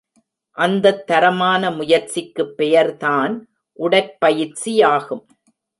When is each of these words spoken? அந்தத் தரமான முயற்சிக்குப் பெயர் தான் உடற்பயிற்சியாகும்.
அந்தத் 0.57 1.07
தரமான 1.07 1.71
முயற்சிக்குப் 1.71 2.57
பெயர் 2.57 2.97
தான் 2.97 3.35
உடற்பயிற்சியாகும். 3.79 5.25